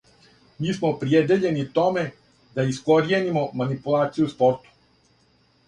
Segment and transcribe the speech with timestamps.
[0.61, 2.07] Ми смо опредијељени томе
[2.57, 4.77] да искоријенимо манипулације у спорту.